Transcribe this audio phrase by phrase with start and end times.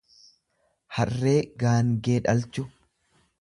[0.99, 2.65] harree gaangee dhalchu.